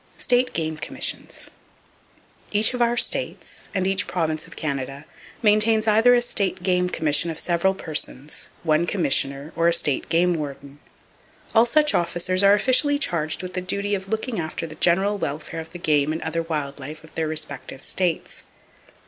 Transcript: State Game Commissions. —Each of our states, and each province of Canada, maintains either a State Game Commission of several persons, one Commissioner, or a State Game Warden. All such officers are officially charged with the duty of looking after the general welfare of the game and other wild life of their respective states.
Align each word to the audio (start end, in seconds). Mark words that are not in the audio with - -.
State 0.17 0.51
Game 0.53 0.77
Commissions. 0.77 1.51
—Each 2.51 2.73
of 2.73 2.81
our 2.81 2.97
states, 2.97 3.69
and 3.71 3.85
each 3.85 4.07
province 4.07 4.47
of 4.47 4.55
Canada, 4.55 5.05
maintains 5.43 5.85
either 5.87 6.15
a 6.15 6.23
State 6.23 6.63
Game 6.63 6.89
Commission 6.89 7.29
of 7.29 7.39
several 7.39 7.75
persons, 7.75 8.49
one 8.63 8.87
Commissioner, 8.87 9.53
or 9.55 9.67
a 9.67 9.73
State 9.73 10.09
Game 10.09 10.33
Warden. 10.33 10.79
All 11.53 11.67
such 11.67 11.93
officers 11.93 12.43
are 12.43 12.55
officially 12.55 12.97
charged 12.97 13.43
with 13.43 13.53
the 13.53 13.61
duty 13.61 13.93
of 13.93 14.07
looking 14.09 14.39
after 14.39 14.65
the 14.65 14.73
general 14.73 15.19
welfare 15.19 15.59
of 15.59 15.71
the 15.71 15.77
game 15.77 16.11
and 16.11 16.21
other 16.23 16.41
wild 16.41 16.79
life 16.79 17.03
of 17.03 17.13
their 17.13 17.27
respective 17.27 17.83
states. 17.83 18.43